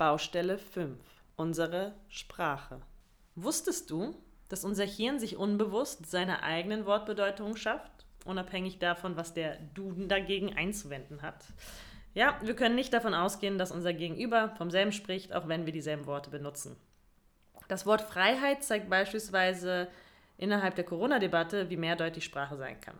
Baustelle 0.00 0.56
5. 0.56 0.98
Unsere 1.36 1.92
Sprache. 2.08 2.80
Wusstest 3.34 3.90
du, 3.90 4.14
dass 4.48 4.64
unser 4.64 4.86
Hirn 4.86 5.18
sich 5.20 5.36
unbewusst 5.36 6.10
seine 6.10 6.42
eigenen 6.42 6.86
Wortbedeutungen 6.86 7.58
schafft, 7.58 8.06
unabhängig 8.24 8.78
davon, 8.78 9.18
was 9.18 9.34
der 9.34 9.58
Duden 9.74 10.08
dagegen 10.08 10.56
einzuwenden 10.56 11.20
hat? 11.20 11.44
Ja, 12.14 12.40
wir 12.40 12.56
können 12.56 12.76
nicht 12.76 12.94
davon 12.94 13.12
ausgehen, 13.12 13.58
dass 13.58 13.72
unser 13.72 13.92
Gegenüber 13.92 14.54
vom 14.56 14.70
selben 14.70 14.92
spricht, 14.92 15.34
auch 15.34 15.48
wenn 15.48 15.66
wir 15.66 15.72
dieselben 15.74 16.06
Worte 16.06 16.30
benutzen. 16.30 16.76
Das 17.68 17.84
Wort 17.84 18.00
Freiheit 18.00 18.64
zeigt 18.64 18.88
beispielsweise 18.88 19.86
innerhalb 20.38 20.76
der 20.76 20.84
Corona-Debatte, 20.84 21.68
wie 21.68 21.76
mehrdeutig 21.76 22.24
Sprache 22.24 22.56
sein 22.56 22.80
kann 22.80 22.98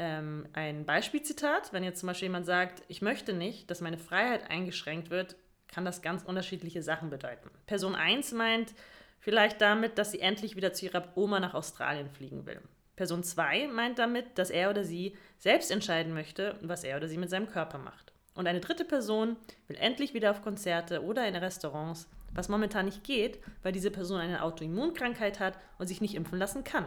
ähm, 0.00 0.48
ein 0.54 0.86
Beispielzitat. 0.86 1.74
Wenn 1.74 1.84
jetzt 1.84 2.00
zum 2.00 2.06
Beispiel 2.06 2.28
jemand 2.28 2.46
sagt, 2.46 2.82
ich 2.88 3.02
möchte 3.02 3.34
nicht, 3.34 3.70
dass 3.70 3.82
meine 3.82 3.98
Freiheit 3.98 4.50
eingeschränkt 4.50 5.10
wird, 5.10 5.36
kann 5.72 5.84
das 5.84 6.02
ganz 6.02 6.22
unterschiedliche 6.22 6.82
Sachen 6.82 7.10
bedeuten. 7.10 7.50
Person 7.66 7.94
1 7.94 8.32
meint 8.32 8.74
vielleicht 9.20 9.60
damit, 9.60 9.98
dass 9.98 10.12
sie 10.12 10.20
endlich 10.20 10.56
wieder 10.56 10.72
zu 10.72 10.86
ihrer 10.86 11.08
Oma 11.14 11.40
nach 11.40 11.54
Australien 11.54 12.10
fliegen 12.10 12.46
will. 12.46 12.60
Person 12.96 13.22
2 13.22 13.68
meint 13.68 13.98
damit, 13.98 14.38
dass 14.38 14.50
er 14.50 14.70
oder 14.70 14.84
sie 14.84 15.16
selbst 15.38 15.70
entscheiden 15.70 16.12
möchte, 16.12 16.56
was 16.60 16.84
er 16.84 16.96
oder 16.96 17.08
sie 17.08 17.18
mit 17.18 17.30
seinem 17.30 17.48
Körper 17.48 17.78
macht. 17.78 18.12
Und 18.34 18.46
eine 18.46 18.60
dritte 18.60 18.84
Person 18.84 19.36
will 19.68 19.76
endlich 19.76 20.14
wieder 20.14 20.30
auf 20.30 20.42
Konzerte 20.42 21.02
oder 21.02 21.26
in 21.26 21.34
Restaurants, 21.34 22.08
was 22.32 22.48
momentan 22.48 22.86
nicht 22.86 23.02
geht, 23.02 23.38
weil 23.62 23.72
diese 23.72 23.90
Person 23.90 24.20
eine 24.20 24.42
Autoimmunkrankheit 24.42 25.40
hat 25.40 25.58
und 25.78 25.86
sich 25.86 26.00
nicht 26.00 26.14
impfen 26.14 26.38
lassen 26.38 26.62
kann. 26.64 26.86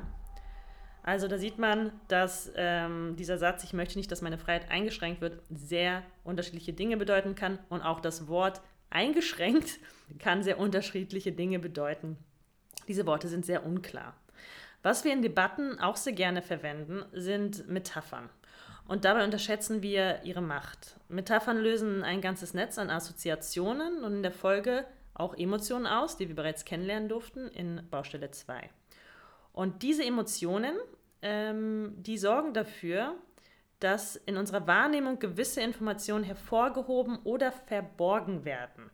Also 1.03 1.27
da 1.27 1.37
sieht 1.37 1.59
man, 1.59 1.91
dass 2.07 2.51
ähm, 2.55 3.15
dieser 3.17 3.37
Satz, 3.37 3.63
ich 3.65 3.73
möchte 3.73 3.97
nicht, 3.97 4.09
dass 4.09 4.21
meine 4.21 4.37
Freiheit 4.37 4.71
eingeschränkt 4.71 5.19
wird, 5.19 5.41
sehr 5.49 6.01
unterschiedliche 6.23 6.71
Dinge 6.71 6.95
bedeuten 6.95 7.35
kann. 7.35 7.59
Und 7.69 7.81
auch 7.81 7.99
das 7.99 8.27
Wort 8.29 8.61
eingeschränkt 8.93 9.79
kann 10.19 10.43
sehr 10.43 10.59
unterschiedliche 10.59 11.31
Dinge 11.31 11.59
bedeuten. 11.59 12.17
Diese 12.87 13.05
Worte 13.05 13.27
sind 13.27 13.45
sehr 13.45 13.65
unklar. 13.65 14.15
Was 14.81 15.03
wir 15.05 15.13
in 15.13 15.21
Debatten 15.21 15.79
auch 15.79 15.95
sehr 15.95 16.13
gerne 16.13 16.41
verwenden, 16.41 17.05
sind 17.13 17.67
Metaphern. 17.69 18.29
Und 18.85 19.05
dabei 19.05 19.23
unterschätzen 19.23 19.81
wir 19.81 20.21
ihre 20.23 20.41
Macht. 20.41 20.97
Metaphern 21.07 21.57
lösen 21.57 22.03
ein 22.03 22.19
ganzes 22.19 22.53
Netz 22.53 22.77
an 22.77 22.89
Assoziationen 22.89 24.03
und 24.03 24.15
in 24.15 24.23
der 24.23 24.33
Folge 24.33 24.85
auch 25.13 25.37
Emotionen 25.37 25.87
aus, 25.87 26.17
die 26.17 26.27
wir 26.27 26.35
bereits 26.35 26.65
kennenlernen 26.65 27.07
durften 27.07 27.47
in 27.47 27.87
Baustelle 27.89 28.31
2. 28.31 28.69
Und 29.53 29.83
diese 29.83 30.03
Emotionen, 30.03 30.75
ähm, 31.21 31.93
die 31.97 32.17
sorgen 32.17 32.53
dafür, 32.53 33.15
dass 33.79 34.15
in 34.15 34.37
unserer 34.37 34.67
Wahrnehmung 34.67 35.19
gewisse 35.19 35.61
Informationen 35.61 36.23
hervorgehoben 36.23 37.17
oder 37.23 37.51
verborgen 37.51 38.45
werden. 38.45 38.89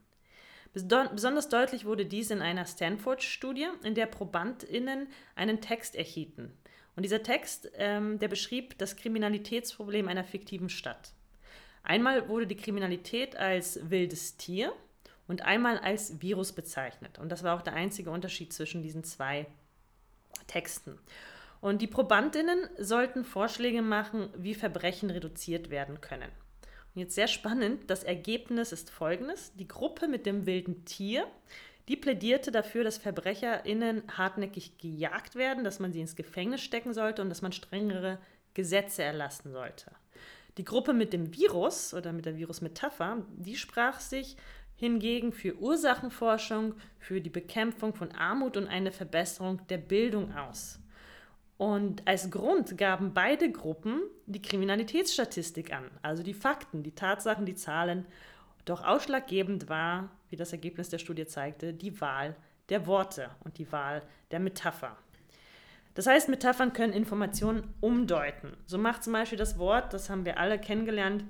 Besonders 0.73 1.49
deutlich 1.49 1.85
wurde 1.85 2.05
dies 2.05 2.29
in 2.29 2.41
einer 2.41 2.65
Stanford-Studie, 2.65 3.67
in 3.83 3.95
der 3.95 4.05
ProbandInnen 4.05 5.07
einen 5.35 5.61
Text 5.61 5.95
erhielten. 5.95 6.53
Und 6.95 7.03
dieser 7.03 7.23
Text, 7.23 7.71
ähm, 7.75 8.19
der 8.19 8.27
beschrieb 8.27 8.77
das 8.77 8.95
Kriminalitätsproblem 8.95 10.07
einer 10.07 10.23
fiktiven 10.23 10.69
Stadt. 10.69 11.13
Einmal 11.81 12.27
wurde 12.29 12.45
die 12.45 12.57
Kriminalität 12.57 13.35
als 13.35 13.89
wildes 13.89 14.37
Tier 14.37 14.73
und 15.27 15.43
einmal 15.43 15.77
als 15.79 16.21
Virus 16.21 16.51
bezeichnet. 16.51 17.17
Und 17.17 17.29
das 17.29 17.43
war 17.43 17.55
auch 17.55 17.61
der 17.61 17.73
einzige 17.73 18.11
Unterschied 18.11 18.51
zwischen 18.51 18.83
diesen 18.83 19.03
zwei 19.03 19.47
Texten. 20.47 20.99
Und 21.61 21.81
die 21.81 21.87
Probandinnen 21.87 22.69
sollten 22.77 23.23
Vorschläge 23.23 23.81
machen, 23.81 24.29
wie 24.37 24.55
Verbrechen 24.55 25.09
reduziert 25.09 25.69
werden 25.69 25.99
können. 26.01 26.29
Und 26.95 27.01
jetzt 27.01 27.15
sehr 27.15 27.27
spannend, 27.27 27.89
das 27.89 28.03
Ergebnis 28.03 28.71
ist 28.71 28.89
folgendes. 28.89 29.53
Die 29.55 29.67
Gruppe 29.67 30.07
mit 30.07 30.25
dem 30.25 30.45
wilden 30.45 30.85
Tier, 30.85 31.27
die 31.87 31.97
plädierte 31.97 32.51
dafür, 32.51 32.83
dass 32.83 32.97
VerbrecherInnen 32.97 34.03
hartnäckig 34.17 34.77
gejagt 34.77 35.35
werden, 35.35 35.63
dass 35.63 35.79
man 35.79 35.91
sie 35.91 36.01
ins 36.01 36.15
Gefängnis 36.15 36.61
stecken 36.61 36.93
sollte 36.93 37.21
und 37.21 37.29
dass 37.29 37.41
man 37.41 37.51
strengere 37.51 38.19
Gesetze 38.53 39.03
erlassen 39.03 39.51
sollte. 39.51 39.91
Die 40.57 40.63
Gruppe 40.63 40.93
mit 40.93 41.13
dem 41.13 41.35
Virus 41.35 41.93
oder 41.93 42.11
mit 42.11 42.25
der 42.25 42.37
Virusmetapher, 42.37 43.25
die 43.37 43.55
sprach 43.55 43.99
sich 43.99 44.37
hingegen 44.75 45.31
für 45.31 45.55
Ursachenforschung, 45.57 46.73
für 46.99 47.21
die 47.21 47.29
Bekämpfung 47.29 47.93
von 47.93 48.11
Armut 48.11 48.55
und 48.55 48.67
eine 48.67 48.91
Verbesserung 48.91 49.65
der 49.67 49.77
Bildung 49.77 50.33
aus. 50.35 50.79
Und 51.59 52.07
als 52.07 52.31
Grund 52.31 52.77
gaben 52.77 53.13
beide 53.13 53.51
Gruppen 53.51 53.99
die 54.27 54.41
Kriminalitätsstatistik 54.41 55.73
an, 55.73 55.91
also 56.01 56.23
die 56.23 56.33
Fakten, 56.33 56.83
die 56.83 56.95
Tatsachen, 56.95 57.45
die 57.45 57.53
Zahlen. 57.53 58.05
Doch 58.63 58.85
ausschlaggebend 58.85 59.67
war, 59.67 60.09
wie 60.29 60.37
das 60.37 60.53
Ergebnis 60.53 60.87
der 60.87 60.99
Studie 60.99 61.25
zeigte, 61.25 61.73
die 61.73 61.99
Wahl 61.99 62.37
der 62.69 62.87
Worte 62.87 63.29
und 63.43 63.57
die 63.57 63.69
Wahl 63.73 64.03
der 64.31 64.39
Metapher. 64.39 64.95
Das 65.95 66.07
heißt, 66.07 66.29
Metaphern 66.29 66.71
können 66.71 66.93
Informationen 66.93 67.73
umdeuten. 67.81 68.55
So 68.65 68.77
macht 68.77 69.03
zum 69.03 69.11
Beispiel 69.11 69.37
das 69.37 69.59
Wort, 69.59 69.93
das 69.93 70.09
haben 70.09 70.23
wir 70.23 70.39
alle 70.39 70.59
kennengelernt, 70.59 71.25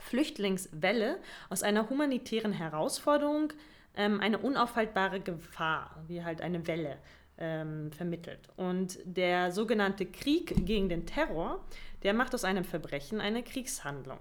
Flüchtlingswelle 0.00 1.18
aus 1.48 1.64
einer 1.64 1.90
humanitären 1.90 2.52
Herausforderung 2.52 3.52
ähm, 3.96 4.20
eine 4.20 4.38
unaufhaltbare 4.38 5.18
Gefahr, 5.18 6.04
wie 6.06 6.22
halt 6.22 6.40
eine 6.40 6.68
Welle 6.68 6.98
ähm, 7.38 7.92
vermittelt. 7.92 8.48
Und 8.56 8.98
der 9.04 9.52
sogenannte 9.52 10.06
Krieg 10.06 10.66
gegen 10.66 10.88
den 10.88 11.06
Terror, 11.06 11.64
der 12.02 12.14
macht 12.14 12.34
aus 12.34 12.44
einem 12.44 12.64
Verbrechen 12.64 13.20
eine 13.20 13.42
Kriegshandlung. 13.42 14.18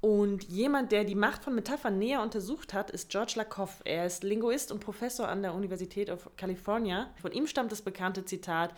Und 0.00 0.44
jemand, 0.44 0.90
der 0.90 1.04
die 1.04 1.14
Macht 1.14 1.44
von 1.44 1.54
Metaphern 1.54 1.96
näher 1.98 2.22
untersucht 2.22 2.74
hat, 2.74 2.90
ist 2.90 3.08
George 3.08 3.34
Lakoff. 3.36 3.82
Er 3.84 4.04
ist 4.04 4.24
Linguist 4.24 4.72
und 4.72 4.80
Professor 4.80 5.28
an 5.28 5.42
der 5.42 5.54
Universität 5.54 6.10
of 6.10 6.28
California. 6.36 7.10
Von 7.20 7.30
ihm 7.30 7.46
stammt 7.46 7.70
das 7.70 7.82
bekannte 7.82 8.24
Zitat, 8.24 8.74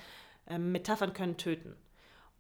ähm, 0.47 0.73
Metaphern 0.73 1.15
können 1.15 1.39
töten. 1.39 1.77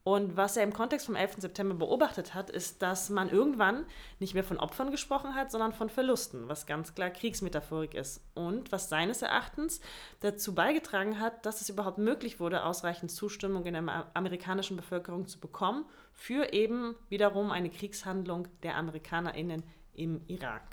Und 0.06 0.37
was 0.37 0.59
er 0.59 0.65
im 0.65 0.75
Kontext 0.75 1.06
vom 1.06 1.16
11. 1.16 1.37
September 1.38 1.75
beobachtet 1.75 2.34
hat, 2.34 2.50
ist, 2.50 2.82
dass 2.82 3.09
man 3.09 3.31
irgendwann 3.31 3.87
nicht 4.20 4.34
mehr 4.34 4.44
von 4.44 4.59
Opfern 4.59 4.91
gesprochen 4.91 5.34
hat, 5.34 5.50
sondern 5.50 5.72
von 5.72 5.88
Verlusten, 5.88 6.47
was 6.47 6.66
ganz 6.66 6.94
klar 6.94 7.09
Kriegsmetaphorik 7.09 7.94
ist. 7.94 8.20
Und 8.34 8.70
was 8.70 8.91
seines 8.91 9.22
Erachtens 9.22 9.81
dazu 10.20 10.54
beigetragen 10.54 11.20
hat, 11.20 11.47
dass 11.47 11.62
es 11.62 11.70
überhaupt 11.70 11.97
möglich 11.97 12.38
wurde, 12.38 12.65
ausreichend 12.65 13.12
Zustimmung 13.12 13.65
in 13.65 13.72
der 13.72 14.06
amerikanischen 14.12 14.76
Bevölkerung 14.76 15.26
zu 15.26 15.41
bekommen 15.41 15.87
für 16.12 16.53
eben 16.53 16.94
wiederum 17.09 17.50
eine 17.50 17.71
Kriegshandlung 17.71 18.47
der 18.62 18.76
AmerikanerInnen 18.76 19.62
im 19.94 20.21
Irak. 20.26 20.66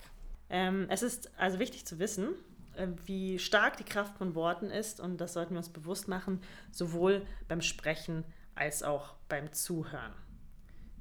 Ähm, 0.50 0.88
es 0.90 1.04
ist 1.04 1.32
also 1.40 1.58
wichtig 1.58 1.86
zu 1.86 2.00
wissen, 2.00 2.36
äh, 2.76 2.88
wie 3.06 3.40
stark 3.40 3.78
die 3.78 3.86
Kraft 3.86 4.18
von 4.18 4.36
Worten 4.36 4.70
ist 4.70 5.00
und 5.00 5.22
das 5.22 5.32
sollten 5.32 5.52
wir 5.54 5.60
uns 5.60 5.70
bewusst 5.70 6.10
machen, 6.10 6.42
sowohl 6.72 7.26
beim 7.48 7.62
Sprechen 7.62 8.26
als 8.26 8.41
auch 8.84 9.16
beim 9.28 9.52
Zuhören. 9.54 10.14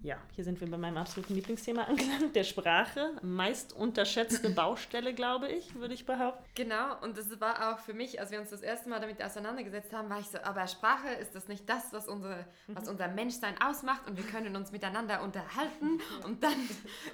Ja, 0.02 0.16
hier 0.34 0.44
sind 0.44 0.58
wir 0.62 0.70
bei 0.70 0.78
meinem 0.78 0.96
absoluten 0.96 1.34
Lieblingsthema 1.34 1.82
angelangt, 1.84 2.34
der 2.34 2.44
Sprache. 2.44 3.18
Meist 3.20 3.74
unterschätzte 3.74 4.48
Baustelle, 4.54 5.12
glaube 5.12 5.48
ich, 5.48 5.74
würde 5.74 5.92
ich 5.92 6.06
behaupten. 6.06 6.42
Genau, 6.54 6.98
und 7.02 7.18
das 7.18 7.38
war 7.38 7.74
auch 7.74 7.80
für 7.80 7.92
mich, 7.92 8.18
als 8.18 8.30
wir 8.30 8.40
uns 8.40 8.48
das 8.48 8.62
erste 8.62 8.88
Mal 8.88 9.00
damit 9.00 9.22
auseinandergesetzt 9.22 9.92
haben, 9.92 10.08
war 10.08 10.18
ich 10.18 10.26
so, 10.26 10.38
aber 10.38 10.66
Sprache 10.68 11.08
ist 11.20 11.34
das 11.34 11.48
nicht 11.48 11.68
das, 11.68 11.92
was, 11.92 12.08
unsere, 12.08 12.46
was 12.68 12.88
unser 12.88 13.08
Menschsein 13.08 13.60
ausmacht 13.60 14.08
und 14.08 14.16
wir 14.16 14.24
können 14.24 14.56
uns 14.56 14.72
miteinander 14.72 15.22
unterhalten. 15.22 16.00
Und 16.24 16.42
dann, 16.42 16.52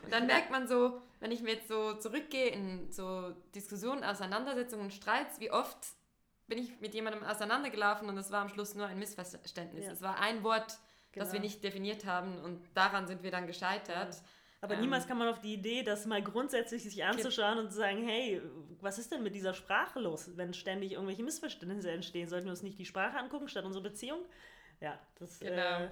und 0.04 0.12
dann 0.12 0.26
merkt 0.26 0.52
man 0.52 0.68
so, 0.68 1.02
wenn 1.18 1.32
ich 1.32 1.42
mir 1.42 1.54
jetzt 1.54 1.66
so 1.66 1.94
zurückgehe 1.94 2.50
in 2.50 2.92
so 2.92 3.32
Diskussionen, 3.56 4.04
Auseinandersetzungen, 4.04 4.92
Streits, 4.92 5.40
wie 5.40 5.50
oft 5.50 5.76
bin 6.46 6.58
ich 6.58 6.80
mit 6.80 6.94
jemandem 6.94 7.24
auseinandergelaufen 7.24 8.08
und 8.08 8.16
es 8.18 8.30
war 8.30 8.42
am 8.42 8.48
Schluss 8.48 8.74
nur 8.74 8.86
ein 8.86 8.98
Missverständnis. 8.98 9.84
Ja. 9.84 9.92
Es 9.92 10.02
war 10.02 10.20
ein 10.20 10.42
Wort, 10.42 10.78
genau. 11.12 11.24
das 11.24 11.32
wir 11.32 11.40
genau. 11.40 11.50
nicht 11.50 11.64
definiert 11.64 12.04
haben 12.04 12.38
und 12.38 12.60
daran 12.74 13.06
sind 13.06 13.22
wir 13.22 13.30
dann 13.30 13.46
gescheitert. 13.46 14.14
Ja. 14.14 14.20
Aber 14.60 14.74
ähm, 14.74 14.80
niemals 14.80 15.06
kann 15.06 15.18
man 15.18 15.28
auf 15.28 15.40
die 15.40 15.54
Idee, 15.54 15.82
das 15.82 16.06
mal 16.06 16.22
grundsätzlich 16.22 16.82
sich 16.82 17.04
anzuschauen 17.04 17.58
und 17.58 17.70
zu 17.70 17.76
sagen, 17.76 18.02
hey, 18.06 18.40
was 18.80 18.98
ist 18.98 19.12
denn 19.12 19.22
mit 19.22 19.34
dieser 19.34 19.54
Sprache 19.54 20.00
los, 20.00 20.30
wenn 20.36 20.54
ständig 20.54 20.92
irgendwelche 20.92 21.22
Missverständnisse 21.22 21.90
entstehen? 21.90 22.28
Sollten 22.28 22.46
wir 22.46 22.52
uns 22.52 22.62
nicht 22.62 22.78
die 22.78 22.86
Sprache 22.86 23.18
angucken 23.18 23.48
statt 23.48 23.64
unsere 23.64 23.82
Beziehung? 23.82 24.20
Ja, 24.80 24.98
das 25.18 25.40
genau. 25.40 25.84
äh, 25.84 25.88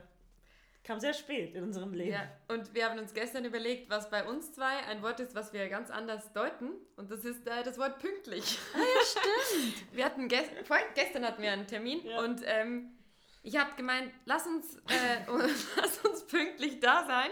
kam 0.85 1.01
sehr 1.01 1.15
spät 1.15 1.55
in 1.55 1.65
unserem 1.65 1.95
Leben. 1.95 2.13
Ja, 2.13 2.31
und 2.49 2.75
wir 2.75 2.89
haben 2.89 2.99
uns 2.99 3.15
gestern 3.15 3.45
überlegt, 3.45 3.91
was 3.91 4.11
bei 4.11 4.25
uns 4.25 4.53
zwei 4.53 4.85
ein 4.87 5.03
Wort 5.03 5.19
ist, 5.19 5.35
was 5.35 5.53
wir 5.53 5.69
ganz 5.69 5.91
anders 5.91 6.33
deuten. 6.33 6.73
Und 6.97 7.11
das 7.11 7.25
ist 7.25 7.47
äh, 7.47 7.63
das 7.65 7.79
Wort 7.79 7.99
pünktlich. 7.99 8.59
Ah 8.75 8.79
ja, 8.79 9.05
stimmt. 9.05 9.93
wir 9.93 10.05
hatten 10.05 10.29
gest 10.29 10.51
gestern 10.95 11.25
hatten 11.25 11.43
wir 11.43 11.51
einen 11.51 11.67
Termin 11.67 12.05
ja. 12.05 12.21
und 12.21 12.43
ähm, 12.45 12.91
ich 13.43 13.59
habe 13.59 13.75
gemeint, 13.77 14.13
lass 14.25 14.47
uns, 14.47 14.77
äh, 14.89 15.25
lass 15.77 15.99
uns 15.99 16.27
pünktlich 16.27 16.81
da 16.81 17.05
sein. 17.07 17.31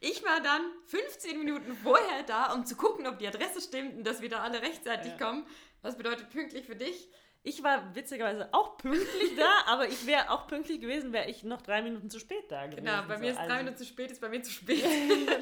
Ich 0.00 0.24
war 0.24 0.40
dann 0.40 0.62
15 0.86 1.38
Minuten 1.38 1.74
vorher 1.76 2.22
da, 2.24 2.52
um 2.52 2.66
zu 2.66 2.76
gucken, 2.76 3.06
ob 3.06 3.18
die 3.18 3.26
Adresse 3.26 3.60
stimmt 3.60 3.96
und 3.96 4.04
dass 4.04 4.20
wir 4.20 4.28
da 4.28 4.40
alle 4.40 4.60
rechtzeitig 4.62 5.12
ja. 5.12 5.26
kommen. 5.26 5.46
Was 5.82 5.96
bedeutet 5.96 6.30
pünktlich 6.30 6.66
für 6.66 6.76
dich? 6.76 7.08
Ich 7.44 7.62
war 7.64 7.94
witzigerweise 7.94 8.48
auch 8.52 8.76
pünktlich 8.76 9.36
da, 9.36 9.50
aber 9.72 9.88
ich 9.88 10.06
wäre 10.06 10.30
auch 10.30 10.46
pünktlich 10.46 10.80
gewesen, 10.80 11.12
wäre 11.12 11.28
ich 11.28 11.42
noch 11.42 11.60
drei 11.62 11.82
Minuten 11.82 12.08
zu 12.08 12.20
spät 12.20 12.44
da 12.48 12.66
gewesen. 12.66 12.84
Genau, 12.84 13.02
bei 13.08 13.18
mir 13.18 13.26
so. 13.26 13.30
ist 13.30 13.36
drei 13.38 13.42
also. 13.42 13.56
Minuten 13.56 13.76
zu 13.78 13.84
spät, 13.84 14.10
ist 14.12 14.20
bei 14.20 14.28
mir 14.28 14.42
zu 14.42 14.50
spät. 14.52 14.84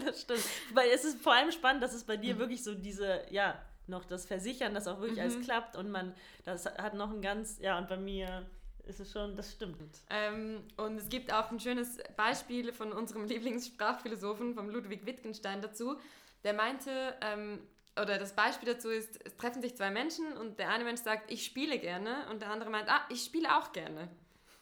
das 0.06 0.22
stimmt. 0.22 0.44
Weil 0.72 0.88
es 0.90 1.04
ist 1.04 1.20
vor 1.20 1.34
allem 1.34 1.52
spannend, 1.52 1.82
dass 1.82 1.92
es 1.92 2.04
bei 2.04 2.16
dir 2.16 2.34
mhm. 2.34 2.38
wirklich 2.38 2.64
so 2.64 2.74
diese, 2.74 3.22
ja, 3.30 3.60
noch 3.86 4.04
das 4.04 4.24
Versichern, 4.24 4.72
dass 4.72 4.86
auch 4.86 5.00
wirklich 5.00 5.18
mhm. 5.18 5.24
alles 5.24 5.40
klappt 5.44 5.76
und 5.76 5.90
man, 5.90 6.14
das 6.44 6.64
hat 6.64 6.94
noch 6.94 7.10
ein 7.10 7.20
ganz, 7.20 7.58
ja, 7.60 7.76
und 7.76 7.88
bei 7.88 7.96
mir 7.98 8.46
ist 8.86 9.00
es 9.00 9.12
schon, 9.12 9.36
das 9.36 9.52
stimmt. 9.52 9.78
Ähm, 10.08 10.62
und 10.76 10.96
es 10.96 11.08
gibt 11.08 11.32
auch 11.32 11.50
ein 11.50 11.60
schönes 11.60 11.98
Beispiel 12.16 12.72
von 12.72 12.92
unserem 12.92 13.24
Lieblingssprachphilosophen, 13.26 14.54
von 14.54 14.70
Ludwig 14.70 15.04
Wittgenstein 15.04 15.60
dazu, 15.60 15.98
der 16.44 16.54
meinte, 16.54 17.14
ähm, 17.20 17.60
oder 18.00 18.18
das 18.18 18.34
Beispiel 18.34 18.72
dazu 18.72 18.88
ist, 18.88 19.18
es 19.24 19.36
treffen 19.36 19.62
sich 19.62 19.76
zwei 19.76 19.90
Menschen 19.90 20.32
und 20.36 20.58
der 20.58 20.68
eine 20.70 20.84
Mensch 20.84 21.00
sagt, 21.00 21.30
ich 21.30 21.44
spiele 21.44 21.78
gerne 21.78 22.26
und 22.30 22.42
der 22.42 22.50
andere 22.50 22.70
meint, 22.70 22.88
ah, 22.88 23.00
ich 23.08 23.24
spiele 23.24 23.56
auch 23.56 23.72
gerne. 23.72 24.08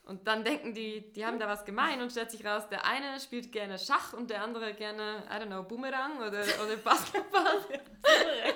Und 0.08 0.26
dann 0.26 0.42
denken 0.42 0.72
die, 0.72 1.12
die 1.12 1.26
haben 1.26 1.38
da 1.38 1.46
was 1.48 1.66
gemein 1.66 2.00
und 2.00 2.10
stellt 2.10 2.30
sich 2.30 2.42
raus, 2.42 2.66
der 2.70 2.86
eine 2.86 3.20
spielt 3.20 3.52
gerne 3.52 3.78
Schach 3.78 4.14
und 4.14 4.30
der 4.30 4.42
andere 4.42 4.72
gerne, 4.72 5.22
I 5.28 5.34
don't 5.34 5.48
know, 5.48 5.62
Boomerang 5.62 6.16
oder, 6.16 6.40
oder 6.40 6.76
Basketball. 6.82 7.58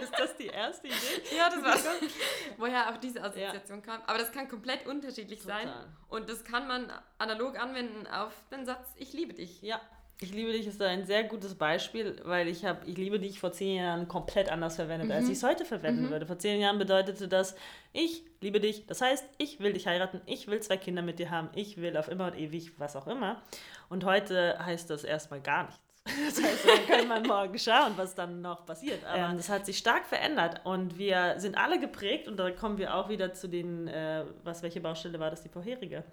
ist 0.01 0.19
das 0.19 0.35
die 0.37 0.47
erste 0.47 0.87
Idee? 0.87 1.37
Ja, 1.37 1.51
das 1.51 1.63
war 1.63 1.77
schon, 1.77 2.09
woher 2.57 2.89
auch 2.89 2.97
diese 2.97 3.23
Assoziation 3.23 3.81
ja. 3.81 3.85
kam. 3.85 4.03
Aber 4.07 4.17
das 4.17 4.33
kann 4.33 4.49
komplett 4.49 4.87
unterschiedlich 4.87 5.43
Total. 5.43 5.65
sein 5.65 5.75
und 6.09 6.31
das 6.31 6.43
kann 6.43 6.67
man 6.67 6.91
analog 7.19 7.61
anwenden 7.61 8.07
auf 8.07 8.33
den 8.51 8.65
Satz, 8.65 8.89
ich 8.97 9.13
liebe 9.13 9.35
dich. 9.35 9.61
Ja, 9.61 9.79
ich 10.21 10.33
liebe 10.33 10.53
dich 10.53 10.67
ist 10.67 10.81
ein 10.81 11.05
sehr 11.05 11.25
gutes 11.25 11.55
Beispiel, 11.55 12.17
weil 12.25 12.47
ich 12.47 12.65
habe 12.65 12.89
Ich 12.89 12.97
liebe 12.97 13.19
dich 13.19 13.41
vor 13.41 13.53
zehn 13.53 13.77
Jahren 13.77 14.07
komplett 14.07 14.51
anders 14.51 14.77
verwendet, 14.77 15.09
mhm. 15.09 15.15
als 15.15 15.27
ich 15.27 15.39
es 15.39 15.43
heute 15.43 15.65
verwenden 15.65 16.07
mhm. 16.07 16.11
würde. 16.11 16.27
Vor 16.27 16.39
zehn 16.39 16.61
Jahren 16.61 16.79
bedeutete 16.79 17.27
das, 17.27 17.57
ich 17.93 18.23
liebe 18.41 18.61
dich. 18.61 18.87
Das 18.87 19.01
heißt, 19.01 19.25
ich 19.39 19.61
will 19.61 19.73
dich 19.73 19.87
heiraten, 19.87 20.21
ich 20.27 20.47
will 20.47 20.61
zwei 20.61 20.77
Kinder 20.77 21.03
mit 21.03 21.19
dir 21.19 21.31
haben, 21.31 21.49
ich 21.55 21.77
will 21.77 21.97
auf 21.97 22.09
immer 22.09 22.27
und 22.27 22.39
ewig 22.39 22.79
was 22.79 22.95
auch 22.95 23.07
immer. 23.07 23.43
Und 23.89 24.05
heute 24.05 24.59
heißt 24.65 24.91
das 24.91 25.05
erstmal 25.05 25.41
gar 25.41 25.65
nichts. 25.65 25.92
Das 26.05 26.43
heißt, 26.43 26.67
dann 26.67 26.87
kann 26.87 27.09
man 27.09 27.23
morgen 27.23 27.59
schauen, 27.59 27.93
was 27.97 28.15
dann 28.15 28.43
noch 28.43 28.67
passiert. 28.67 29.05
Aber 29.05 29.31
ähm, 29.31 29.37
das 29.37 29.49
hat 29.49 29.67
sich 29.67 29.79
stark 29.79 30.07
verändert 30.07 30.61
und 30.65 30.99
wir 30.99 31.35
sind 31.39 31.57
alle 31.57 31.79
geprägt 31.79 32.27
und 32.27 32.37
da 32.39 32.51
kommen 32.51 32.77
wir 32.79 32.95
auch 32.95 33.09
wieder 33.09 33.35
zu 33.35 33.49
den, 33.49 33.87
äh, 33.87 34.25
was 34.43 34.63
welche 34.63 34.81
Baustelle 34.81 35.21
war 35.21 35.31
das 35.31 35.43
die 35.43 35.49
vorherige? 35.49 36.05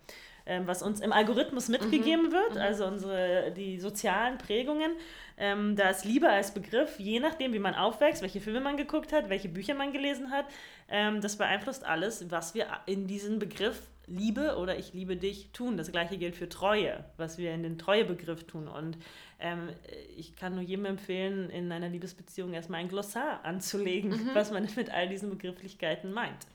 ähm, 0.49 0.67
was 0.67 0.81
uns 0.81 0.99
im 0.99 1.13
Algorithmus 1.13 1.69
mitgegeben 1.69 2.27
mhm. 2.27 2.31
wird, 2.31 2.55
mhm. 2.55 2.61
also 2.61 2.85
unsere, 2.85 3.51
die 3.55 3.79
sozialen 3.79 4.37
Prägungen. 4.39 4.91
Ähm, 5.37 5.75
da 5.75 5.89
ist 5.89 6.05
Liebe 6.05 6.27
als 6.27 6.53
Begriff, 6.53 6.99
je 6.99 7.19
nachdem, 7.19 7.53
wie 7.53 7.59
man 7.59 7.75
aufwächst, 7.75 8.21
welche 8.23 8.41
Filme 8.41 8.59
man 8.59 8.75
geguckt 8.75 9.13
hat, 9.13 9.29
welche 9.29 9.47
Bücher 9.47 9.75
man 9.75 9.93
gelesen 9.93 10.31
hat, 10.31 10.45
ähm, 10.89 11.21
das 11.21 11.37
beeinflusst 11.37 11.85
alles, 11.85 12.29
was 12.31 12.55
wir 12.55 12.65
in 12.87 13.07
diesen 13.07 13.37
Begriff 13.37 13.79
Liebe 14.09 14.57
oder 14.57 14.77
ich 14.77 14.93
liebe 14.93 15.15
dich 15.15 15.51
tun. 15.51 15.77
Das 15.77 15.91
gleiche 15.91 16.17
gilt 16.17 16.35
für 16.35 16.49
Treue, 16.49 17.05
was 17.17 17.37
wir 17.37 17.53
in 17.53 17.63
den 17.63 17.77
Treuebegriff 17.77 18.45
tun. 18.45 18.67
Und 18.67 18.97
ähm, 19.39 19.69
ich 20.17 20.35
kann 20.35 20.55
nur 20.55 20.63
jedem 20.63 20.85
empfehlen, 20.85 21.49
in 21.49 21.71
einer 21.71 21.89
Liebesbeziehung 21.89 22.53
erstmal 22.53 22.81
ein 22.81 22.89
Glossar 22.89 23.45
anzulegen, 23.45 24.11
mhm. 24.11 24.29
was 24.33 24.51
man 24.51 24.67
mit 24.75 24.89
all 24.89 25.07
diesen 25.07 25.29
Begrifflichkeiten 25.29 26.11
meint. 26.11 26.47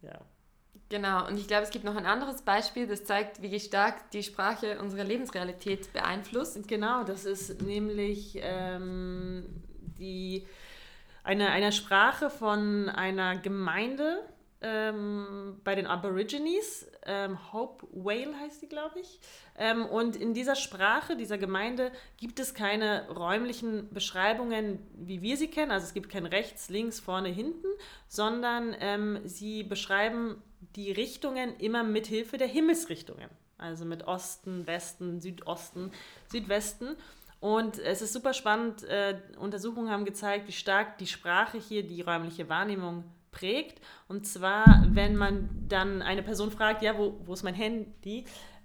Ja. 0.00 0.20
Genau, 0.88 1.26
und 1.26 1.38
ich 1.38 1.48
glaube, 1.48 1.62
es 1.62 1.70
gibt 1.70 1.84
noch 1.84 1.96
ein 1.96 2.04
anderes 2.04 2.42
Beispiel, 2.42 2.86
das 2.86 3.04
zeigt, 3.04 3.40
wie 3.40 3.58
stark 3.58 4.10
die 4.10 4.22
Sprache 4.22 4.78
unsere 4.78 5.04
Lebensrealität 5.04 5.90
beeinflusst. 5.94 6.68
Genau, 6.68 7.02
das 7.02 7.24
ist 7.24 7.62
nämlich 7.62 8.38
ähm, 8.42 9.46
die, 9.98 10.46
eine, 11.24 11.48
eine 11.48 11.72
Sprache 11.72 12.28
von 12.28 12.90
einer 12.90 13.38
Gemeinde 13.38 14.22
ähm, 14.62 15.60
bei 15.64 15.74
den 15.74 15.86
Aborigines. 15.86 16.86
Ähm, 17.04 17.38
Hope 17.52 17.86
Whale 17.92 18.38
heißt 18.38 18.62
die, 18.62 18.68
glaube 18.68 19.00
ich. 19.00 19.20
Ähm, 19.58 19.84
und 19.86 20.16
in 20.16 20.34
dieser 20.34 20.54
Sprache, 20.54 21.16
dieser 21.16 21.38
Gemeinde, 21.38 21.90
gibt 22.16 22.38
es 22.40 22.54
keine 22.54 23.08
räumlichen 23.10 23.92
Beschreibungen, 23.92 24.78
wie 24.94 25.20
wir 25.20 25.36
sie 25.36 25.48
kennen. 25.48 25.72
Also 25.72 25.86
es 25.86 25.94
gibt 25.94 26.08
kein 26.08 26.26
rechts, 26.26 26.68
links, 26.68 27.00
vorne, 27.00 27.28
hinten, 27.28 27.66
sondern 28.08 28.74
ähm, 28.80 29.20
sie 29.24 29.64
beschreiben 29.64 30.42
die 30.76 30.92
Richtungen 30.92 31.56
immer 31.58 31.82
mit 31.82 32.06
Hilfe 32.06 32.38
der 32.38 32.48
Himmelsrichtungen. 32.48 33.28
Also 33.58 33.84
mit 33.84 34.06
Osten, 34.06 34.66
Westen, 34.66 35.20
Südosten, 35.20 35.92
Südwesten. 36.28 36.96
Und 37.40 37.78
es 37.80 38.02
ist 38.02 38.12
super 38.12 38.34
spannend. 38.34 38.84
Äh, 38.84 39.20
Untersuchungen 39.36 39.90
haben 39.90 40.04
gezeigt, 40.04 40.46
wie 40.46 40.52
stark 40.52 40.98
die 40.98 41.08
Sprache 41.08 41.58
hier 41.58 41.82
die 41.82 42.00
räumliche 42.02 42.48
Wahrnehmung 42.48 43.04
prägt. 43.32 43.80
Und 44.06 44.26
zwar, 44.26 44.86
wenn 44.88 45.16
man 45.16 45.48
dann 45.68 46.02
eine 46.02 46.22
Person 46.22 46.52
fragt, 46.52 46.82
ja, 46.82 46.96
wo, 46.96 47.18
wo 47.24 47.32
ist 47.32 47.42
mein 47.42 47.54
Handy? 47.54 48.24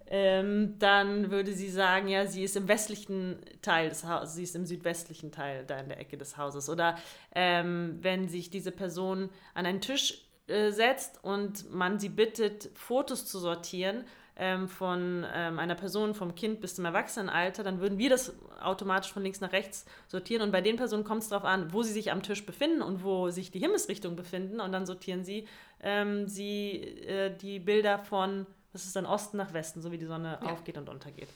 Ähm, 0.10 0.76
dann 0.80 1.32
würde 1.32 1.52
sie 1.54 1.70
sagen, 1.70 2.08
ja, 2.08 2.28
sie 2.28 2.44
ist 2.44 2.56
im 2.56 2.68
westlichen 2.68 3.40
Teil 3.62 3.90
des 3.90 4.06
Hauses, 4.06 4.36
sie 4.36 4.44
ist 4.44 4.56
im 4.56 4.66
südwestlichen 4.66 5.32
Teil, 5.32 5.66
da 5.66 5.80
in 5.80 5.90
der 5.90 6.00
Ecke 6.00 6.18
des 6.18 6.38
Hauses. 6.38 6.70
Oder 6.70 6.96
ähm, 7.36 7.98
wenn 8.02 8.30
sich 8.30 8.50
diese 8.50 8.72
Person 8.72 9.30
an 9.54 9.66
einen 9.66 9.82
Tisch 9.82 10.26
äh, 10.48 10.72
setzt 10.72 11.24
und 11.24 11.70
man 11.74 12.00
sie 12.00 12.10
bittet, 12.10 12.70
Fotos 12.76 13.26
zu 13.26 13.40
sortieren 13.40 14.06
ähm, 14.38 14.68
von 14.68 15.26
ähm, 15.34 15.60
einer 15.60 15.76
Person, 15.76 16.14
vom 16.14 16.36
Kind 16.36 16.62
bis 16.62 16.76
zum 16.76 16.86
Erwachsenenalter, 16.86 17.64
dann 17.64 17.80
würden 17.80 17.98
wir 17.98 18.10
das 18.10 18.34
automatisch 18.62 19.12
von 19.12 19.24
links 19.24 19.42
nach 19.42 19.52
rechts 19.52 19.86
sortieren. 20.08 20.44
Und 20.44 20.52
bei 20.52 20.62
den 20.62 20.76
Personen 20.76 21.04
kommt 21.04 21.24
es 21.24 21.30
darauf 21.30 21.46
an, 21.46 21.74
wo 21.74 21.84
sie 21.84 21.92
sich 21.92 22.12
am 22.12 22.22
Tisch 22.22 22.46
befinden 22.46 22.82
und 22.82 23.04
wo 23.04 23.30
sich 23.30 23.52
die 23.52 23.60
Himmelsrichtungen 23.60 24.16
befinden. 24.16 24.60
Und 24.60 24.72
dann 24.72 24.86
sortieren 24.86 25.24
sie, 25.24 25.48
ähm, 25.82 26.28
sie 26.28 26.82
äh, 26.82 27.36
die 27.36 27.60
Bilder 27.60 27.98
von, 27.98 28.46
das 28.74 28.86
ist 28.86 28.96
dann 28.96 29.08
Osten 29.08 29.38
nach 29.38 29.54
Westen, 29.54 29.82
so 29.82 29.92
wie 29.92 29.98
die 29.98 30.06
Sonne 30.06 30.38
ja. 30.42 30.50
aufgeht 30.52 30.78
und 30.78 30.88
untergeht. 30.88 31.30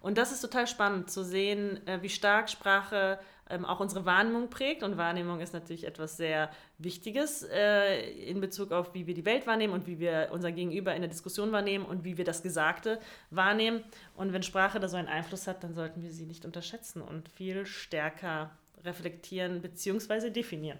Und 0.00 0.16
das 0.16 0.32
ist 0.32 0.40
total 0.40 0.66
spannend 0.66 1.10
zu 1.10 1.24
sehen, 1.24 1.86
äh, 1.86 2.00
wie 2.02 2.08
stark 2.08 2.48
Sprache 2.48 3.18
ähm, 3.50 3.64
auch 3.64 3.80
unsere 3.80 4.04
Wahrnehmung 4.04 4.50
prägt. 4.50 4.82
Und 4.82 4.96
Wahrnehmung 4.96 5.40
ist 5.40 5.52
natürlich 5.52 5.84
etwas 5.84 6.16
sehr 6.16 6.50
Wichtiges 6.78 7.42
äh, 7.42 8.10
in 8.28 8.40
Bezug 8.40 8.72
auf, 8.72 8.94
wie 8.94 9.06
wir 9.06 9.14
die 9.14 9.24
Welt 9.24 9.46
wahrnehmen 9.46 9.72
und 9.72 9.86
wie 9.86 9.98
wir 9.98 10.28
unser 10.32 10.52
Gegenüber 10.52 10.94
in 10.94 11.02
der 11.02 11.10
Diskussion 11.10 11.52
wahrnehmen 11.52 11.84
und 11.84 12.04
wie 12.04 12.16
wir 12.16 12.24
das 12.24 12.42
Gesagte 12.42 13.00
wahrnehmen. 13.30 13.84
Und 14.14 14.32
wenn 14.32 14.42
Sprache 14.42 14.80
da 14.80 14.88
so 14.88 14.96
einen 14.96 15.08
Einfluss 15.08 15.46
hat, 15.46 15.64
dann 15.64 15.74
sollten 15.74 16.02
wir 16.02 16.10
sie 16.10 16.26
nicht 16.26 16.44
unterschätzen 16.44 17.02
und 17.02 17.28
viel 17.28 17.66
stärker 17.66 18.50
reflektieren 18.84 19.60
bzw. 19.60 20.30
definieren. 20.30 20.78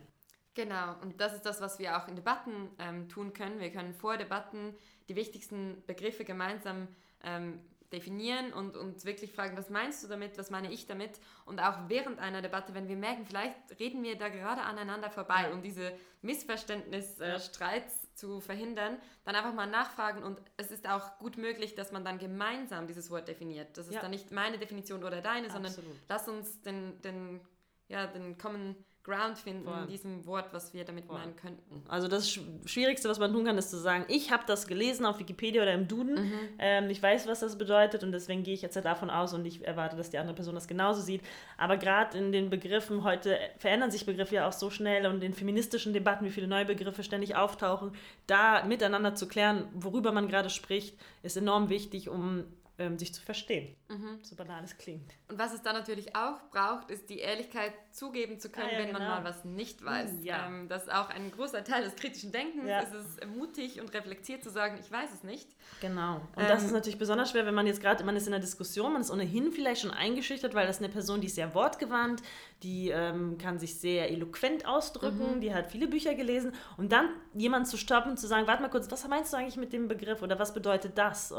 Genau, 0.54 0.96
und 1.02 1.20
das 1.20 1.34
ist 1.34 1.46
das, 1.46 1.60
was 1.60 1.78
wir 1.78 1.96
auch 1.96 2.08
in 2.08 2.16
Debatten 2.16 2.68
ähm, 2.80 3.08
tun 3.08 3.32
können. 3.32 3.60
Wir 3.60 3.70
können 3.70 3.94
vor 3.94 4.16
Debatten 4.16 4.74
die 5.08 5.14
wichtigsten 5.14 5.82
Begriffe 5.86 6.24
gemeinsam 6.24 6.88
ähm, 7.22 7.60
definieren 7.92 8.52
und 8.52 8.76
uns 8.76 9.04
wirklich 9.04 9.32
fragen, 9.32 9.56
was 9.56 9.70
meinst 9.70 10.02
du 10.02 10.08
damit, 10.08 10.36
was 10.38 10.50
meine 10.50 10.70
ich 10.70 10.86
damit? 10.86 11.20
Und 11.46 11.60
auch 11.60 11.88
während 11.88 12.18
einer 12.18 12.42
Debatte, 12.42 12.74
wenn 12.74 12.88
wir 12.88 12.96
merken, 12.96 13.24
vielleicht 13.26 13.56
reden 13.78 14.02
wir 14.02 14.16
da 14.16 14.28
gerade 14.28 14.62
aneinander 14.62 15.10
vorbei, 15.10 15.50
um 15.52 15.62
diese 15.62 15.92
Missverständnisstreits 16.22 18.04
äh, 18.04 18.14
zu 18.14 18.40
verhindern, 18.40 18.98
dann 19.24 19.36
einfach 19.36 19.54
mal 19.54 19.66
nachfragen 19.66 20.22
und 20.22 20.40
es 20.56 20.70
ist 20.70 20.88
auch 20.88 21.18
gut 21.18 21.38
möglich, 21.38 21.74
dass 21.74 21.92
man 21.92 22.04
dann 22.04 22.18
gemeinsam 22.18 22.86
dieses 22.86 23.10
Wort 23.10 23.28
definiert. 23.28 23.76
Das 23.78 23.86
ist 23.86 23.94
ja. 23.94 24.00
dann 24.00 24.10
nicht 24.10 24.32
meine 24.32 24.58
Definition 24.58 25.04
oder 25.04 25.20
deine, 25.20 25.46
Absolut. 25.46 25.70
sondern 25.70 26.00
lass 26.08 26.28
uns 26.28 26.60
den, 26.62 27.00
den, 27.02 27.40
ja, 27.88 28.06
den 28.06 28.36
Common 28.36 28.76
Ground 29.08 29.38
finden 29.38 29.64
Voll. 29.64 29.82
in 29.82 29.86
diesem 29.88 30.26
Wort, 30.26 30.52
was 30.52 30.74
wir 30.74 30.84
damit 30.84 31.06
Voll. 31.06 31.18
meinen 31.18 31.34
könnten. 31.36 31.82
Also 31.88 32.08
das 32.08 32.30
Schwierigste, 32.66 33.08
was 33.08 33.18
man 33.18 33.32
tun 33.32 33.46
kann, 33.46 33.56
ist 33.56 33.70
zu 33.70 33.78
sagen, 33.78 34.04
ich 34.08 34.30
habe 34.30 34.42
das 34.46 34.66
gelesen 34.66 35.06
auf 35.06 35.18
Wikipedia 35.18 35.62
oder 35.62 35.72
im 35.72 35.88
Duden, 35.88 36.14
mhm. 36.14 36.32
ähm, 36.58 36.90
ich 36.90 37.02
weiß, 37.02 37.26
was 37.26 37.40
das 37.40 37.56
bedeutet 37.56 38.04
und 38.04 38.12
deswegen 38.12 38.42
gehe 38.42 38.54
ich 38.54 38.62
jetzt 38.62 38.76
davon 38.76 39.08
aus 39.08 39.32
und 39.32 39.46
ich 39.46 39.66
erwarte, 39.66 39.96
dass 39.96 40.10
die 40.10 40.18
andere 40.18 40.34
Person 40.34 40.54
das 40.54 40.68
genauso 40.68 41.00
sieht. 41.00 41.22
Aber 41.56 41.78
gerade 41.78 42.18
in 42.18 42.32
den 42.32 42.50
Begriffen, 42.50 43.02
heute 43.02 43.38
verändern 43.58 43.90
sich 43.90 44.04
Begriffe 44.04 44.36
ja 44.36 44.48
auch 44.48 44.52
so 44.52 44.68
schnell 44.68 45.06
und 45.06 45.22
in 45.24 45.32
feministischen 45.32 45.92
Debatten, 45.92 46.26
wie 46.26 46.30
viele 46.30 46.46
neue 46.46 46.66
Begriffe 46.66 47.02
ständig 47.02 47.34
auftauchen, 47.34 47.92
da 48.26 48.64
miteinander 48.64 49.14
zu 49.14 49.26
klären, 49.26 49.68
worüber 49.72 50.12
man 50.12 50.28
gerade 50.28 50.50
spricht, 50.50 50.98
ist 51.22 51.36
enorm 51.36 51.70
wichtig, 51.70 52.10
um 52.10 52.44
ähm, 52.78 52.98
sich 52.98 53.12
zu 53.12 53.20
verstehen. 53.20 53.74
Mhm. 53.88 54.20
So 54.22 54.36
banal 54.36 54.62
es 54.62 54.78
klingt. 54.78 55.12
Und 55.28 55.38
was 55.38 55.52
es 55.52 55.62
dann 55.62 55.74
natürlich 55.74 56.14
auch 56.14 56.40
braucht, 56.50 56.90
ist 56.90 57.10
die 57.10 57.18
Ehrlichkeit 57.18 57.72
zugeben 57.90 58.38
zu 58.38 58.50
können, 58.50 58.68
ah, 58.70 58.72
ja, 58.72 58.78
wenn 58.78 58.86
genau. 58.86 58.98
man 59.00 59.08
mal 59.08 59.24
was 59.24 59.44
nicht 59.44 59.84
weiß. 59.84 60.22
Ja. 60.22 60.46
Ähm, 60.46 60.68
das 60.68 60.84
ist 60.84 60.92
auch 60.92 61.10
ein 61.10 61.30
großer 61.32 61.64
Teil 61.64 61.82
des 61.82 61.96
kritischen 61.96 62.30
Denkens. 62.30 62.68
Ja. 62.68 62.82
Es 62.82 62.92
ist 62.92 63.26
mutig 63.26 63.80
und 63.80 63.92
reflektiert 63.92 64.44
zu 64.44 64.50
sagen, 64.50 64.78
ich 64.80 64.90
weiß 64.90 65.12
es 65.12 65.24
nicht. 65.24 65.48
Genau. 65.80 66.16
Und 66.36 66.42
ähm, 66.42 66.48
das 66.48 66.62
ist 66.62 66.70
natürlich 66.70 66.98
besonders 66.98 67.30
schwer, 67.30 67.46
wenn 67.46 67.54
man 67.54 67.66
jetzt 67.66 67.80
gerade, 67.80 68.04
man 68.04 68.16
ist 68.16 68.28
in 68.28 68.32
einer 68.32 68.40
Diskussion, 68.40 68.92
man 68.92 69.02
ist 69.02 69.10
ohnehin 69.10 69.52
vielleicht 69.52 69.80
schon 69.80 69.90
eingeschüchtert, 69.90 70.54
weil 70.54 70.66
das 70.66 70.76
ist 70.76 70.82
eine 70.82 70.92
Person, 70.92 71.20
die 71.20 71.26
ist 71.26 71.34
sehr 71.34 71.54
wortgewandt, 71.54 72.22
die 72.62 72.90
ähm, 72.90 73.38
kann 73.38 73.58
sich 73.58 73.74
sehr 73.80 74.10
eloquent 74.10 74.66
ausdrücken, 74.66 75.36
mhm. 75.36 75.40
die 75.40 75.52
hat 75.52 75.70
viele 75.70 75.88
Bücher 75.88 76.14
gelesen 76.14 76.52
und 76.76 76.92
dann 76.92 77.08
jemanden 77.34 77.66
zu 77.66 77.76
stoppen 77.76 78.12
und 78.12 78.18
zu 78.18 78.28
sagen, 78.28 78.46
warte 78.46 78.62
mal 78.62 78.68
kurz, 78.68 78.90
was 78.90 79.06
meinst 79.08 79.32
du 79.32 79.36
eigentlich 79.36 79.56
mit 79.56 79.72
dem 79.72 79.88
Begriff 79.88 80.22
oder 80.22 80.38
was 80.38 80.54
bedeutet 80.54 80.96
das? 80.96 81.34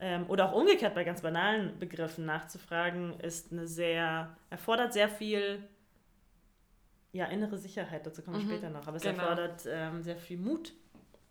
Ähm, 0.00 0.24
oder 0.28 0.48
auch 0.48 0.52
umgekehrt 0.54 0.94
bei 0.94 1.04
ganz 1.04 1.20
banalen 1.20 1.78
Begriffen 1.78 2.24
nachzufragen, 2.24 3.20
ist 3.20 3.52
eine 3.52 3.66
sehr, 3.66 4.36
erfordert 4.48 4.94
sehr 4.94 5.08
viel 5.08 5.68
ja, 7.12 7.26
innere 7.26 7.58
Sicherheit, 7.58 8.06
dazu 8.06 8.22
komme 8.22 8.38
ich 8.38 8.44
mhm, 8.44 8.50
später 8.50 8.70
noch, 8.70 8.86
aber 8.86 8.96
es 8.96 9.02
genau. 9.02 9.22
erfordert 9.22 9.66
ähm, 9.66 10.02
sehr 10.02 10.16
viel 10.16 10.38
Mut. 10.38 10.72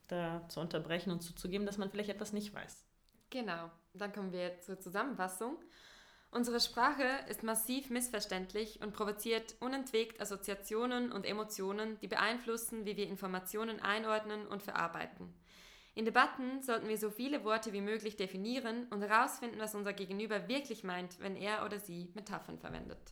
da 0.08 0.48
zu 0.50 0.60
unterbrechen 0.60 1.12
und 1.12 1.22
zuzugeben, 1.22 1.66
dass 1.66 1.78
man 1.78 1.90
vielleicht 1.90 2.10
etwas 2.10 2.34
nicht 2.34 2.54
weiß. 2.54 2.86
Genau. 3.30 3.72
Dann 3.94 4.12
kommen 4.12 4.32
wir 4.32 4.60
zur 4.60 4.80
Zusammenfassung. 4.80 5.58
Unsere 6.32 6.60
Sprache 6.60 7.08
ist 7.28 7.42
massiv 7.42 7.90
missverständlich 7.90 8.82
und 8.82 8.94
provoziert 8.94 9.56
unentwegt 9.60 10.22
Assoziationen 10.22 11.12
und 11.12 11.26
Emotionen, 11.26 12.00
die 12.02 12.08
beeinflussen, 12.08 12.86
wie 12.86 12.98
wir 12.98 13.08
Informationen 13.08 13.80
einordnen 13.80 14.46
und 14.46 14.62
verarbeiten. 14.62 15.34
In 16.00 16.06
Debatten 16.06 16.62
sollten 16.62 16.88
wir 16.88 16.98
so 16.98 17.10
viele 17.10 17.44
Worte 17.44 17.74
wie 17.74 17.82
möglich 17.82 18.16
definieren 18.16 18.88
und 18.90 19.02
herausfinden, 19.02 19.60
was 19.60 19.76
unser 19.76 19.92
Gegenüber 19.92 20.48
wirklich 20.48 20.86
meint, 20.86 21.20
wenn 21.20 21.36
er 21.36 21.66
oder 21.66 21.78
sie 21.78 22.08
Metaphern 22.14 22.58
verwendet. 22.58 23.12